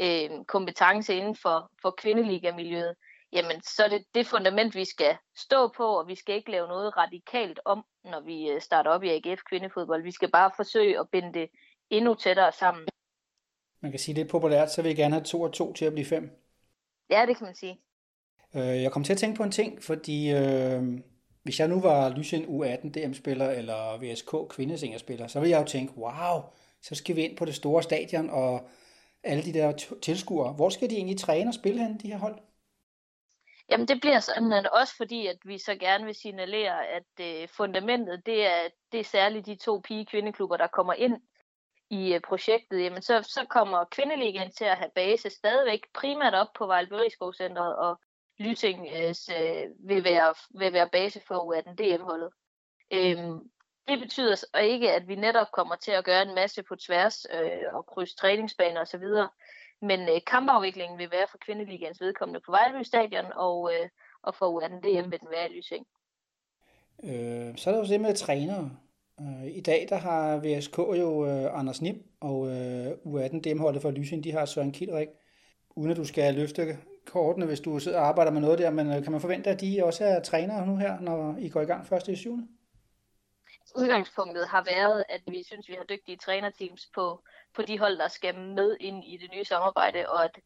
øh, 0.00 0.44
kompetence 0.44 1.14
inden 1.14 1.36
for, 1.36 1.70
for 1.82 1.90
kvindeliga-miljøet, 1.90 2.94
jamen 3.34 3.62
så 3.62 3.84
er 3.84 3.88
det 3.88 4.04
det 4.14 4.26
fundament, 4.26 4.74
vi 4.74 4.84
skal 4.84 5.16
stå 5.36 5.68
på, 5.76 5.86
og 5.98 6.08
vi 6.08 6.14
skal 6.14 6.34
ikke 6.34 6.50
lave 6.50 6.68
noget 6.68 6.96
radikalt 6.96 7.60
om, 7.64 7.84
når 8.04 8.20
vi 8.20 8.50
øh, 8.50 8.60
starter 8.60 8.90
op 8.90 9.02
i 9.02 9.08
AGF 9.08 9.40
kvindefodbold. 9.48 10.02
Vi 10.02 10.10
skal 10.10 10.30
bare 10.30 10.50
forsøge 10.56 10.98
at 11.00 11.08
binde 11.12 11.32
det 11.34 11.48
endnu 11.90 12.14
tættere 12.14 12.52
sammen. 12.52 12.88
Man 13.80 13.90
kan 13.90 14.00
sige, 14.00 14.14
det 14.14 14.24
er 14.24 14.28
populært, 14.28 14.72
så 14.72 14.82
vil 14.82 14.88
jeg 14.88 14.96
gerne 14.96 15.14
have 15.14 15.24
to 15.24 15.42
og 15.42 15.52
to 15.52 15.72
til 15.72 15.84
at 15.84 15.92
blive 15.92 16.06
fem. 16.06 16.30
Ja, 17.10 17.26
det 17.26 17.36
kan 17.36 17.44
man 17.44 17.54
sige. 17.54 17.80
Øh, 18.54 18.82
jeg 18.82 18.92
kom 18.92 19.04
til 19.04 19.12
at 19.12 19.18
tænke 19.18 19.36
på 19.36 19.42
en 19.42 19.50
ting, 19.50 19.82
fordi 19.82 20.30
øh, 20.32 20.82
hvis 21.42 21.60
jeg 21.60 21.68
nu 21.68 21.80
var 21.80 22.08
Lysen 22.08 22.44
U18 22.44 22.90
DM-spiller 22.90 23.50
eller 23.50 23.98
VSK 23.98 24.34
kvindesingerspiller, 24.48 25.26
så 25.26 25.40
ville 25.40 25.50
jeg 25.50 25.60
jo 25.60 25.66
tænke, 25.66 25.98
wow, 25.98 26.40
så 26.82 26.94
skal 26.94 27.16
vi 27.16 27.22
ind 27.22 27.36
på 27.36 27.44
det 27.44 27.54
store 27.54 27.82
stadion 27.82 28.30
og 28.30 28.68
alle 29.22 29.42
de 29.42 29.52
der 29.52 29.72
tilskuere. 30.02 30.52
Hvor 30.52 30.68
skal 30.68 30.90
de 30.90 30.94
egentlig 30.96 31.18
træne 31.18 31.50
og 31.50 31.54
spille 31.54 31.82
hen, 31.82 31.98
de 31.98 32.08
her 32.08 32.18
hold? 32.18 32.38
Jamen 33.70 33.88
det 33.88 34.00
bliver 34.00 34.20
sådan, 34.20 34.52
at 34.52 34.66
også 34.66 34.96
fordi, 34.96 35.26
at 35.26 35.36
vi 35.44 35.58
så 35.58 35.74
gerne 35.74 36.04
vil 36.04 36.14
signalere, 36.14 36.86
at 36.86 37.20
øh, 37.20 37.48
fundamentet, 37.48 38.26
det 38.26 38.46
er, 38.46 38.68
det 38.92 39.00
er 39.00 39.04
særligt 39.04 39.46
de 39.46 39.56
to 39.56 39.80
pige-kvindeklubber, 39.84 40.56
der 40.56 40.66
kommer 40.66 40.92
ind 40.92 41.20
i 41.90 42.14
øh, 42.14 42.20
projektet, 42.20 42.82
jamen 42.82 43.02
så, 43.02 43.22
så 43.22 43.46
kommer 43.50 43.84
kvindeligaen 43.84 44.52
til 44.52 44.64
at 44.64 44.76
have 44.76 44.90
base 44.94 45.30
stadigvæk 45.30 45.80
primært 45.94 46.34
op 46.34 46.48
på 46.54 46.66
Vejlbørigskovcentret, 46.66 47.76
og 47.76 48.00
Lyting 48.38 48.88
øh, 48.96 49.14
øh, 49.40 49.88
vil, 49.88 50.04
være, 50.04 50.34
vil 50.60 50.72
være 50.72 50.88
base 50.92 51.20
for 51.26 51.34
U18 51.34 51.74
DM-holdet. 51.74 52.30
Øhm, 52.92 53.38
det 53.88 53.98
betyder 53.98 54.34
så 54.34 54.46
ikke, 54.60 54.92
at 54.92 55.08
vi 55.08 55.14
netop 55.14 55.46
kommer 55.52 55.76
til 55.76 55.90
at 55.90 56.04
gøre 56.04 56.22
en 56.22 56.34
masse 56.34 56.62
på 56.62 56.76
tværs 56.76 57.26
øh, 57.34 57.74
og 57.74 57.86
krydse 57.86 58.16
træningsbaner 58.16 58.80
osv., 58.80 59.04
men 59.82 60.00
øh, 60.00 60.20
kampafviklingen 60.26 60.98
vil 60.98 61.10
være 61.10 61.26
for 61.30 61.38
kvindeligaens 61.38 62.00
vedkommende 62.00 62.40
på 62.40 62.50
Vejleby 62.50 62.82
Stadion, 62.82 63.32
og, 63.36 63.72
øh, 63.74 63.88
og 64.22 64.34
for 64.34 64.60
U18 64.60 64.80
DM 64.80 65.10
vil 65.10 65.20
den 65.20 65.30
være 65.30 65.50
i 65.50 65.56
Lysing. 65.56 65.86
Øh, 67.04 67.56
så 67.56 67.70
er 67.70 67.74
der 67.74 67.80
jo 67.80 67.88
det 67.88 68.00
med 68.00 68.14
trænere. 68.14 68.70
Øh, 69.20 69.46
I 69.46 69.60
dag 69.60 69.86
der 69.88 69.96
har 69.96 70.40
VSK 70.44 70.78
jo 70.78 71.26
øh, 71.26 71.58
Anders 71.58 71.82
Nim, 71.82 72.02
og 72.20 72.48
øh, 72.48 72.90
U18 72.90 73.40
DM-holdet 73.40 73.82
for 73.82 73.90
Lysing, 73.90 74.24
de 74.24 74.32
har 74.32 74.44
Søren 74.44 74.72
Kildrik. 74.72 75.08
Uden 75.76 75.90
at 75.90 75.96
du 75.96 76.04
skal 76.04 76.34
løfte 76.34 76.78
kortene, 77.06 77.46
hvis 77.46 77.60
du 77.60 77.78
sidder 77.78 77.98
og 77.98 78.06
arbejder 78.06 78.32
med 78.32 78.40
noget 78.40 78.58
der, 78.58 78.70
men 78.70 78.86
øh, 78.86 79.02
kan 79.02 79.12
man 79.12 79.20
forvente, 79.20 79.50
at 79.50 79.60
de 79.60 79.80
også 79.84 80.04
er 80.04 80.20
trænere 80.20 80.66
nu 80.66 80.76
her, 80.76 81.00
når 81.00 81.36
I 81.38 81.48
går 81.48 81.60
i 81.60 81.64
gang 81.64 81.86
først 81.86 82.08
i 82.08 82.16
7. 82.16 82.38
Udgangspunktet 83.74 84.48
har 84.48 84.64
været, 84.64 85.04
at 85.08 85.22
vi 85.26 85.42
synes, 85.42 85.68
vi 85.68 85.74
har 85.74 85.84
dygtige 85.84 86.16
trænerteams 86.16 86.86
på, 86.94 87.22
på 87.54 87.62
de 87.62 87.78
hold, 87.78 87.98
der 87.98 88.08
skal 88.08 88.34
med 88.34 88.76
ind 88.80 89.04
i 89.04 89.16
det 89.16 89.30
nye 89.30 89.44
samarbejde, 89.44 90.08
og 90.08 90.24
at 90.24 90.38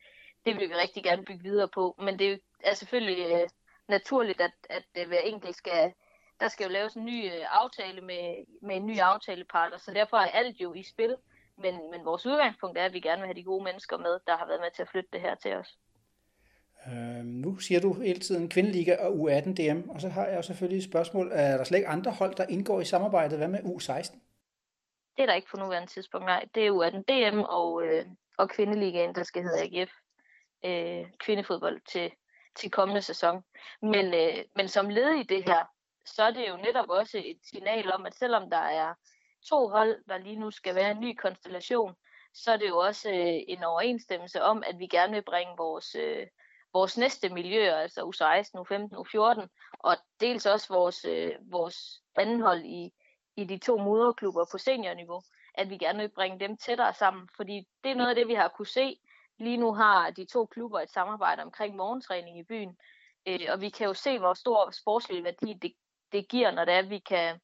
det 0.47 0.57
vil 0.57 0.69
vi 0.69 0.75
rigtig 0.75 1.05
gerne 1.05 1.25
bygge 1.25 1.43
videre 1.43 1.69
på. 1.69 1.95
Men 1.99 2.19
det 2.19 2.41
er 2.61 2.75
selvfølgelig 2.75 3.33
øh, 3.33 3.49
naturligt, 3.89 4.41
at, 4.41 4.53
at 4.71 4.85
øh, 4.99 5.09
hver 5.09 5.21
enkelt 5.21 5.57
skal, 5.57 5.93
der 6.41 6.49
skal 6.49 6.65
jo 6.65 6.71
laves 6.71 6.95
en 6.95 7.05
ny 7.05 7.27
øh, 7.27 7.45
aftale 7.49 8.01
med, 8.01 8.45
med 8.63 8.77
en 8.77 8.87
ny 8.87 8.99
aftalepartner, 8.99 9.79
så 9.79 9.93
derfor 9.95 10.17
er 10.17 10.31
alt 10.31 10.57
jo 10.61 10.75
i 10.75 10.83
spil. 10.83 11.17
Men, 11.57 11.91
men 11.91 12.05
vores 12.05 12.27
udgangspunkt 12.27 12.79
er, 12.79 12.85
at 12.85 12.93
vi 12.93 13.01
gerne 13.01 13.21
vil 13.21 13.27
have 13.27 13.35
de 13.35 13.45
gode 13.45 13.65
mennesker 13.65 13.97
med, 13.97 14.21
der 14.27 14.37
har 14.37 14.47
været 14.47 14.61
med 14.61 14.71
til 14.71 14.83
at 14.83 14.89
flytte 14.89 15.11
det 15.13 15.21
her 15.21 15.35
til 15.35 15.55
os. 15.55 15.79
Øh, 16.87 17.25
nu 17.25 17.59
siger 17.59 17.81
du 17.81 17.93
hele 17.93 18.21
tiden 18.21 18.49
kvindeliga 18.49 18.97
og 18.97 19.13
U18 19.13 19.55
DM, 19.55 19.89
og 19.91 20.01
så 20.01 20.09
har 20.09 20.27
jeg 20.27 20.45
selvfølgelig 20.45 20.79
et 20.79 20.91
spørgsmål. 20.91 21.31
Er 21.33 21.57
der 21.57 21.65
slet 21.65 21.79
ikke 21.79 21.89
andre 21.89 22.11
hold, 22.11 22.35
der 22.35 22.47
indgår 22.47 22.81
i 22.81 22.85
samarbejdet? 22.85 23.39
Hvad 23.39 23.49
med 23.49 23.61
U16? 23.61 24.19
Det 25.17 25.23
er 25.23 25.27
der 25.27 25.35
ikke 25.35 25.49
på 25.51 25.57
nuværende 25.57 25.93
tidspunkt, 25.93 26.27
nej. 26.27 26.45
Det 26.55 26.67
er 26.67 26.73
U18 26.73 27.03
DM 27.09 27.39
og, 27.41 27.83
øh, 27.87 28.07
og 28.39 28.51
kvindeligaen, 28.51 29.15
der 29.15 29.23
skal 29.23 29.43
hedde 29.43 29.63
AGF. 29.63 29.93
Øh, 30.65 31.07
kvindefodbold 31.19 31.81
til, 31.93 32.11
til 32.57 32.71
kommende 32.71 33.03
sæson. 33.03 33.43
Men, 33.83 34.15
øh, 34.15 34.45
men 34.57 34.69
som 34.69 34.89
led 34.89 35.11
i 35.11 35.23
det 35.23 35.45
her, 35.45 35.65
så 36.07 36.23
er 36.23 36.31
det 36.31 36.49
jo 36.49 36.57
netop 36.57 36.89
også 36.89 37.23
et 37.25 37.39
signal 37.43 37.93
om, 37.93 38.07
at 38.07 38.15
selvom 38.15 38.51
der 38.51 38.65
er 38.83 38.95
to 39.49 39.69
hold, 39.69 40.05
der 40.09 40.19
lige 40.19 40.41
nu 40.41 40.51
skal 40.51 40.75
være 40.75 40.91
en 40.91 41.01
ny 41.01 41.15
konstellation, 41.15 41.95
så 42.35 42.53
er 42.53 42.57
det 42.57 42.69
jo 42.69 42.79
også 42.79 43.11
øh, 43.11 43.41
en 43.49 43.65
overensstemmelse 43.65 44.43
om, 44.43 44.63
at 44.67 44.79
vi 44.79 44.87
gerne 44.87 45.13
vil 45.13 45.23
bringe 45.23 45.55
vores, 45.57 45.95
øh, 45.95 46.27
vores 46.79 46.99
næste 46.99 47.29
miljøer, 47.29 47.77
altså 47.77 48.01
U16, 48.01 48.61
U15, 48.63 48.97
U14, 49.03 49.47
og 49.79 49.97
dels 50.21 50.47
også 50.47 50.75
vores, 50.75 51.05
øh, 51.05 51.33
vores 51.51 51.77
andenhold 52.17 52.65
i, 52.65 52.93
i 53.37 53.45
de 53.45 53.59
to 53.59 53.77
moderklubber 53.79 54.45
på 54.53 54.59
seniorniveau, 54.59 55.23
at 55.55 55.71
vi 55.71 55.77
gerne 55.79 55.99
vil 55.99 56.09
bringe 56.09 56.41
dem 56.41 56.57
tættere 56.57 56.95
sammen, 56.95 57.29
fordi 57.37 57.69
det 57.85 57.91
er 57.91 57.95
noget 57.95 58.11
af 58.11 58.15
det, 58.15 58.29
vi 58.29 58.35
har 58.35 58.49
kunne 58.49 58.67
se. 58.67 58.99
Lige 59.39 59.57
nu 59.57 59.73
har 59.73 60.11
de 60.11 60.25
to 60.25 60.47
klubber 60.47 60.81
et 60.81 60.91
samarbejde 60.91 61.43
omkring 61.43 61.77
morgentræning 61.77 62.39
i 62.39 62.43
byen, 62.43 62.77
øh, 63.29 63.47
og 63.49 63.61
vi 63.61 63.69
kan 63.69 63.87
jo 63.87 63.95
se, 63.95 64.19
hvor 64.19 64.35
stor 64.35 64.71
sportslig 64.71 65.25
værdi 65.25 65.53
det, 65.63 65.73
det 66.13 66.29
giver, 66.29 66.51
når 66.51 66.65
det 66.65 66.75
er, 66.75 66.83
vi 66.83 66.99
kan, 66.99 67.41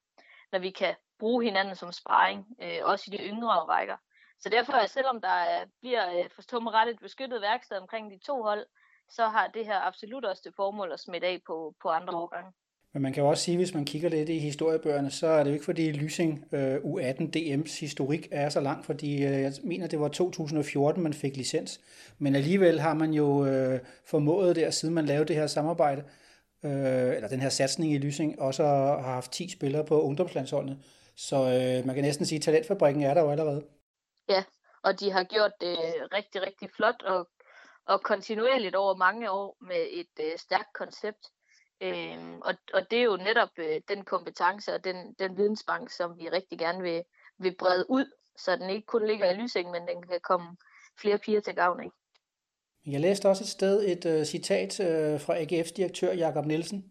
når 0.53 0.59
vi 0.59 0.71
kan 0.71 0.95
bruge 1.19 1.45
hinanden 1.45 1.77
som 1.77 1.93
sparring, 1.93 2.47
øh, 2.63 2.81
også 2.83 3.05
i 3.09 3.17
de 3.17 3.23
yngre 3.23 3.61
rækker. 3.75 3.97
Så 4.41 4.49
derfor, 4.49 4.87
selvom 4.87 5.21
der 5.21 5.67
bliver 5.81 6.19
øh, 6.19 6.31
forstå 6.31 6.61
mig 6.61 6.73
ret 6.73 6.89
et 6.89 7.01
beskyttet 7.01 7.41
værksted 7.41 7.77
omkring 7.77 8.11
de 8.11 8.19
to 8.19 8.43
hold, 8.43 8.67
så 9.09 9.27
har 9.27 9.47
det 9.55 9.67
her 9.67 9.87
absolut 9.87 10.25
også 10.25 10.43
det 10.45 10.53
formål 10.57 10.93
at 10.93 11.01
smitte 11.01 11.27
af 11.27 11.41
på, 11.47 11.75
på 11.83 11.89
andre 11.89 12.15
årgange. 12.15 12.53
Men 12.95 13.03
man 13.03 13.13
kan 13.13 13.23
jo 13.23 13.29
også 13.29 13.43
sige, 13.43 13.57
hvis 13.57 13.75
man 13.75 13.85
kigger 13.85 14.09
lidt 14.09 14.29
i 14.29 14.39
historiebøgerne, 14.39 15.11
så 15.11 15.27
er 15.27 15.43
det 15.43 15.51
jo 15.51 15.53
ikke 15.53 15.65
fordi 15.65 15.93
Lysing 15.93 16.45
øh, 16.53 16.77
U18 16.77 17.23
DM's 17.37 17.81
historik 17.81 18.29
er 18.31 18.49
så 18.49 18.61
lang, 18.61 18.85
fordi 18.85 19.15
øh, 19.15 19.41
jeg 19.43 19.53
mener, 19.63 19.87
det 19.87 20.01
var 20.01 20.09
2014, 20.09 21.03
man 21.03 21.15
fik 21.15 21.37
licens. 21.37 21.81
Men 22.19 22.35
alligevel 22.35 22.81
har 22.81 22.95
man 22.95 23.15
jo 23.15 23.47
øh, 23.47 23.81
formået 24.07 24.57
der, 24.57 24.71
siden 24.71 24.95
man 24.95 25.05
lavede 25.05 25.29
det 25.29 25.37
her 25.37 25.47
samarbejde, 25.47 26.05
øh, 26.65 27.17
eller 27.17 27.29
den 27.29 27.41
her 27.41 27.49
satsning 27.49 27.93
i 27.93 27.99
Lysing, 27.99 28.41
også 28.41 28.65
har 28.65 29.03
haft 29.03 29.33
10 29.33 29.51
spillere 29.51 29.85
på 29.85 30.03
ungdomslandsholdene. 30.03 30.79
Så 31.17 31.37
øh, 31.37 31.87
man 31.87 31.95
kan 31.95 32.05
næsten 32.05 32.27
sige, 32.27 32.37
at 32.37 32.43
talentfabrikken 32.43 33.03
er 33.03 33.15
der 33.15 33.21
jo 33.21 33.31
allerede. 33.31 33.65
Ja, 34.29 34.45
og 34.83 35.01
de 35.01 35.11
har 35.11 35.25
gjort 35.25 35.53
det 35.61 35.77
rigtig, 36.13 36.43
rigtig 36.47 36.71
flot, 36.77 37.03
og 37.03 37.29
og 37.87 38.03
kontinuerligt 38.03 38.75
over 38.75 38.97
mange 38.97 39.31
år 39.31 39.57
med 39.61 39.87
et 39.91 40.15
øh, 40.21 40.39
stærkt 40.39 40.73
koncept. 40.75 41.31
Øhm, 41.81 42.41
og, 42.41 42.55
og 42.75 42.91
det 42.91 42.99
er 42.99 43.03
jo 43.03 43.17
netop 43.17 43.49
øh, 43.57 43.81
den 43.89 44.05
kompetence 44.05 44.75
og 44.75 44.85
den, 44.85 45.15
den 45.19 45.37
vidensbank, 45.37 45.91
som 45.91 46.19
vi 46.19 46.29
rigtig 46.29 46.59
gerne 46.59 46.83
vil, 46.83 47.03
vil 47.39 47.57
brede 47.59 47.85
ud, 47.89 48.07
så 48.37 48.57
den 48.57 48.71
ikke 48.71 48.87
kun 48.87 49.07
ligger 49.07 49.31
i 49.31 49.35
Lysing, 49.35 49.71
men 49.71 49.83
den 49.83 50.03
kan 50.03 50.21
komme 50.23 50.57
flere 51.01 51.19
piger 51.19 51.41
til 51.41 51.55
gavn 51.55 51.81
af. 51.81 51.91
Jeg 52.87 53.01
læste 53.01 53.29
også 53.29 53.45
et 53.45 53.49
sted 53.49 53.85
et 53.85 54.19
uh, 54.19 54.25
citat 54.27 54.81
uh, 54.81 55.21
fra 55.21 55.35
AGF's 55.39 55.75
direktør 55.77 56.13
Jakob 56.13 56.47
Nielsen. 56.47 56.91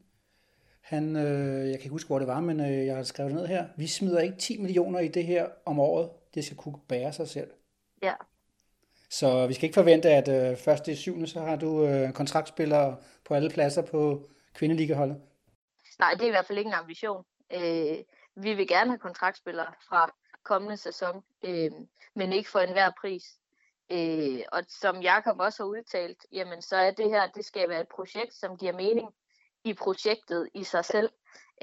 Han, 0.82 1.16
uh, 1.16 1.22
jeg 1.22 1.66
kan 1.66 1.74
ikke 1.74 1.90
huske, 1.90 2.08
hvor 2.08 2.20
det 2.20 2.28
var, 2.28 2.40
men 2.40 2.60
uh, 2.60 2.86
jeg 2.86 2.96
har 2.96 3.04
skrevet 3.04 3.32
det 3.32 3.40
ned 3.40 3.48
her. 3.48 3.68
Vi 3.78 3.88
smider 3.88 4.20
ikke 4.20 4.38
10 4.38 4.62
millioner 4.62 5.00
i 5.00 5.08
det 5.08 5.24
her 5.26 5.50
om 5.66 5.80
året. 5.80 6.10
Det 6.34 6.46
skal 6.46 6.58
kunne 6.58 6.80
bære 6.88 7.14
sig 7.14 7.28
selv. 7.28 7.52
Ja. 8.02 8.14
Så 9.20 9.48
vi 9.48 9.54
skal 9.54 9.64
ikke 9.64 9.82
forvente, 9.82 10.10
at 10.10 10.28
øh, 10.28 10.58
først 10.58 10.88
i 10.88 10.96
syvende, 10.96 11.28
så 11.28 11.40
har 11.40 11.56
du 11.56 11.86
øh, 11.86 12.14
kontraktspillere 12.14 12.98
på 13.26 13.34
alle 13.34 13.50
pladser 13.50 13.82
på 13.82 14.30
kvindeligaholdet. 14.54 15.22
Nej, 16.00 16.14
det 16.14 16.22
er 16.22 16.28
i 16.28 16.30
hvert 16.30 16.46
fald 16.46 16.58
ikke 16.58 16.68
en 16.68 16.74
ambition. 16.74 17.26
Øh, 17.54 17.98
vi 18.36 18.54
vil 18.54 18.68
gerne 18.68 18.92
have 18.92 19.00
kontraktspillere 19.00 19.74
fra 19.90 20.14
kommende 20.44 20.78
sæson, 20.78 21.24
øh, 21.44 21.72
men 22.16 22.34
ikke 22.34 22.50
for 22.50 22.60
enhver 22.60 22.92
pris. 23.02 23.24
Øh, 23.92 24.42
og 24.52 24.64
som 24.68 25.02
Jakob 25.02 25.40
også 25.40 25.64
har 25.64 25.68
udtalt, 25.68 26.26
jamen 26.32 26.62
så 26.62 26.76
er 26.76 26.92
det 26.92 27.10
her, 27.10 27.28
det 27.28 27.46
skal 27.46 27.70
være 27.70 27.82
et 27.82 27.94
projekt, 27.96 28.34
som 28.34 28.58
giver 28.58 28.74
mening 28.74 29.10
i 29.64 29.74
projektet 29.74 30.50
i 30.54 30.64
sig 30.64 30.86
selv. 30.86 31.10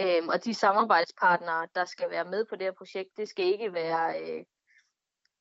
Øh, 0.01 0.23
og 0.29 0.45
de 0.45 0.55
samarbejdspartnere, 0.55 1.69
der 1.75 1.85
skal 1.85 2.11
være 2.11 2.25
med 2.25 2.45
på 2.45 2.57
det 2.57 2.63
her 2.63 2.73
projekt, 2.79 3.17
det 3.17 3.29
skal 3.29 3.45
ikke 3.45 3.73
være, 3.73 4.21
øh, 4.21 4.45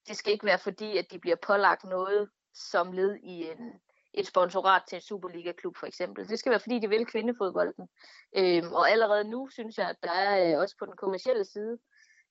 det 0.07 0.17
skal 0.17 0.33
ikke 0.33 0.45
være 0.45 0.59
fordi, 0.59 0.97
at 0.97 1.05
de 1.11 1.19
bliver 1.19 1.35
pålagt 1.47 1.83
noget 1.83 2.29
som 2.53 2.91
led 2.91 3.15
i 3.15 3.51
en, 3.51 3.73
et 4.13 4.27
sponsorat 4.27 4.81
til 4.87 4.95
en 4.95 5.01
Superliga-klub 5.01 5.77
for 5.77 5.87
eksempel. 5.87 6.29
Det 6.29 6.39
skal 6.39 6.49
være 6.49 6.59
fordi, 6.59 6.79
de 6.79 6.89
vil 6.89 7.05
kvindefodbolden. 7.05 7.87
Øhm, 8.35 8.73
og 8.73 8.91
allerede 8.91 9.23
nu 9.23 9.49
synes 9.49 9.77
jeg, 9.77 9.89
at 9.89 9.95
der 10.03 10.11
er 10.11 10.53
øh, 10.53 10.59
også 10.61 10.75
på 10.79 10.85
den 10.85 10.95
kommercielle 10.95 11.45
side 11.45 11.77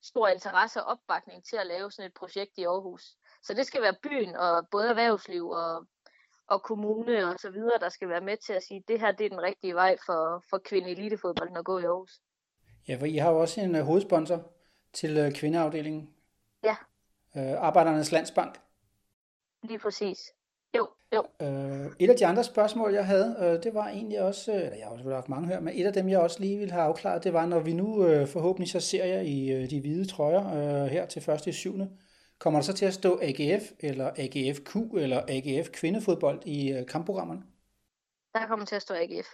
stor 0.01 0.27
interesse 0.27 0.83
og 0.83 0.91
opbakning 0.91 1.45
til 1.45 1.55
at 1.55 1.67
lave 1.67 1.91
sådan 1.91 2.07
et 2.07 2.13
projekt 2.13 2.51
i 2.57 2.63
Aarhus. 2.63 3.03
Så 3.43 3.53
det 3.53 3.65
skal 3.65 3.81
være 3.81 3.95
byen 4.03 4.35
og 4.35 4.67
både 4.71 4.89
erhvervsliv 4.89 5.49
og, 5.49 5.85
og 6.47 6.63
kommune 6.63 7.27
og 7.27 7.39
så 7.39 7.49
videre, 7.49 7.79
der 7.79 7.89
skal 7.89 8.09
være 8.09 8.21
med 8.21 8.37
til 8.37 8.53
at 8.53 8.63
sige, 8.63 8.77
at 8.77 8.87
det 8.87 8.99
her 8.99 9.11
det 9.11 9.25
er 9.25 9.29
den 9.29 9.41
rigtige 9.41 9.75
vej 9.75 9.97
for, 10.05 10.43
for 10.49 10.57
kvinde 10.57 10.89
elitefodbolden 10.89 11.57
at 11.57 11.65
gå 11.65 11.79
i 11.79 11.83
Aarhus. 11.83 12.19
Ja, 12.87 12.95
for 12.95 13.05
I 13.05 13.17
har 13.17 13.31
jo 13.31 13.39
også 13.39 13.61
en 13.61 13.75
uh, 13.75 13.81
hovedsponsor 13.81 14.51
til 14.93 15.25
uh, 15.25 15.33
kvindeafdelingen. 15.33 16.13
Ja. 16.63 16.75
Uh, 17.35 17.41
Arbejdernes 17.41 18.11
Landsbank. 18.11 18.59
Lige 19.63 19.79
præcis. 19.79 20.19
Jo, 20.77 20.87
jo. 21.13 21.19
Uh, 21.39 21.91
et 21.99 22.09
af 22.09 22.15
de 22.17 22.25
andre 22.25 22.43
spørgsmål, 22.43 22.93
jeg 22.93 23.05
havde, 23.05 23.35
uh, 23.39 23.63
det 23.63 23.73
var 23.73 23.87
egentlig 23.87 24.21
også, 24.21 24.51
eller 24.53 24.75
jeg 24.75 24.85
har 24.85 24.91
også 24.91 25.09
haft 25.09 25.29
mange 25.29 25.47
her, 25.47 25.59
men 25.59 25.73
et 25.75 25.85
af 25.85 25.93
dem, 25.93 26.09
jeg 26.09 26.19
også 26.19 26.39
lige 26.39 26.57
ville 26.57 26.71
have 26.71 26.83
afklaret, 26.83 27.23
det 27.23 27.33
var, 27.33 27.45
når 27.45 27.59
vi 27.59 27.73
nu 27.73 27.87
uh, 27.87 28.27
forhåbentlig 28.27 28.69
så 28.69 28.79
ser 28.79 29.05
jeg 29.05 29.25
i 29.25 29.63
uh, 29.63 29.69
de 29.69 29.81
hvide 29.81 30.07
trøjer 30.07 30.45
uh, 30.83 30.87
her 30.87 31.05
til 31.05 31.21
første 31.21 31.49
i 31.49 31.53
syvende, 31.53 31.89
kommer 32.39 32.59
der 32.59 32.65
så 32.65 32.73
til 32.73 32.85
at 32.85 32.93
stå 32.93 33.19
AGF, 33.21 33.63
eller 33.79 34.11
AGFQ, 34.17 34.75
eller 34.75 35.21
AGF 35.27 35.69
kvindefodbold 35.69 36.41
i 36.45 36.79
uh, 36.79 36.85
kampprogrammerne? 36.85 37.41
Der 38.33 38.47
kommer 38.47 38.65
til 38.65 38.75
at 38.75 38.81
stå 38.81 38.93
AGF. 38.93 39.27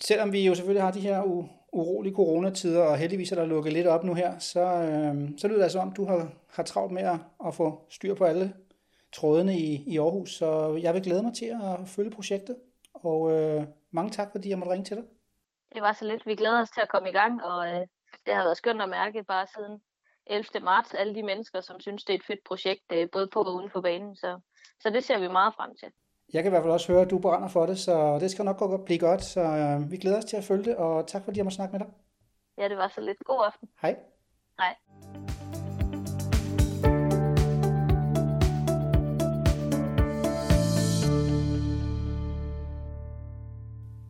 Selvom 0.00 0.32
vi 0.32 0.46
jo 0.46 0.54
selvfølgelig 0.54 0.82
har 0.82 0.92
de 0.92 1.00
her 1.00 1.22
u- 1.22 1.59
urolige 1.72 2.14
coronatider, 2.14 2.82
og 2.82 2.96
heldigvis 2.96 3.32
er 3.32 3.36
der 3.36 3.46
lukket 3.46 3.72
lidt 3.72 3.86
op 3.86 4.04
nu 4.04 4.14
her, 4.14 4.38
så, 4.38 4.60
øh, 4.60 5.38
så 5.38 5.48
lyder 5.48 5.58
det 5.58 5.62
altså 5.62 5.78
om, 5.78 5.92
du 5.92 6.04
har, 6.04 6.28
har 6.48 6.62
travlt 6.62 6.92
med 6.92 7.02
at, 7.02 7.18
at 7.46 7.54
få 7.54 7.86
styr 7.90 8.14
på 8.14 8.24
alle 8.24 8.54
trådene 9.12 9.58
i, 9.58 9.82
i 9.86 9.98
Aarhus, 9.98 10.30
så 10.30 10.78
jeg 10.82 10.94
vil 10.94 11.02
glæde 11.02 11.22
mig 11.22 11.34
til 11.34 11.56
at 11.62 11.88
følge 11.88 12.10
projektet, 12.10 12.56
og 12.94 13.32
øh, 13.32 13.64
mange 13.90 14.10
tak, 14.10 14.28
fordi 14.32 14.50
jeg 14.50 14.58
måtte 14.58 14.72
ringe 14.72 14.84
til 14.84 14.96
dig. 14.96 15.04
Det 15.74 15.82
var 15.82 15.92
så 15.92 16.04
lidt. 16.04 16.26
Vi 16.26 16.34
glæder 16.34 16.62
os 16.62 16.70
til 16.70 16.80
at 16.80 16.88
komme 16.88 17.08
i 17.08 17.12
gang, 17.12 17.44
og 17.44 17.68
øh, 17.68 17.86
det 18.26 18.34
har 18.34 18.42
været 18.42 18.56
skønt 18.56 18.82
at 18.82 18.88
mærke 18.88 19.24
bare 19.24 19.46
siden 19.46 19.80
11. 20.26 20.44
marts, 20.62 20.94
alle 20.94 21.14
de 21.14 21.22
mennesker, 21.22 21.60
som 21.60 21.80
synes, 21.80 22.04
det 22.04 22.12
er 22.12 22.18
et 22.18 22.24
fedt 22.24 22.44
projekt, 22.44 22.84
øh, 22.92 23.10
både 23.12 23.28
på 23.32 23.40
og 23.40 23.54
uden 23.54 23.70
for 23.70 23.80
banen, 23.80 24.16
så, 24.16 24.40
så 24.80 24.90
det 24.90 25.04
ser 25.04 25.18
vi 25.18 25.28
meget 25.28 25.54
frem 25.54 25.76
til. 25.76 25.88
Jeg 26.32 26.42
kan 26.42 26.50
i 26.50 26.52
hvert 26.52 26.62
fald 26.62 26.72
også 26.72 26.92
høre, 26.92 27.02
at 27.02 27.10
du 27.10 27.18
brænder 27.18 27.48
for 27.48 27.66
det, 27.66 27.78
så 27.78 28.18
det 28.18 28.30
skal 28.30 28.44
nok 28.44 28.58
gå, 28.58 28.76
blive 28.76 28.98
godt, 28.98 29.24
så 29.24 29.40
øh, 29.40 29.90
vi 29.90 29.96
glæder 29.96 30.18
os 30.18 30.24
til 30.24 30.36
at 30.36 30.44
følge 30.44 30.64
det, 30.64 30.76
og 30.76 31.06
tak 31.06 31.24
fordi 31.24 31.38
jeg 31.38 31.44
må 31.44 31.50
snakke 31.50 31.72
med 31.72 31.80
dig. 31.80 31.88
Ja, 32.58 32.68
det 32.68 32.76
var 32.76 32.92
så 32.94 33.00
lidt. 33.00 33.18
God 33.24 33.44
aften. 33.46 33.68
Hej. 33.82 33.96
Hej. 34.58 34.74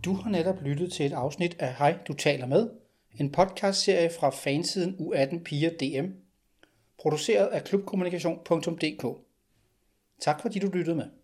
Du 0.05 0.15
har 0.15 0.31
netop 0.31 0.61
lyttet 0.63 0.93
til 0.93 1.07
et 1.07 1.13
afsnit 1.13 1.57
af 1.59 1.75
Hej, 1.75 1.99
du 2.09 2.13
taler 2.13 2.47
med, 2.47 2.71
en 3.21 3.33
podcastserie 3.33 4.11
fra 4.21 4.31
fansiden 4.31 4.95
U18 4.95 5.43
Piger 5.43 5.71
DM, 5.71 6.07
produceret 6.99 7.47
af 7.47 7.65
klubkommunikation.dk. 7.65 9.07
Tak 10.21 10.41
fordi 10.41 10.59
du 10.59 10.71
lyttede 10.71 10.97
med. 10.97 11.20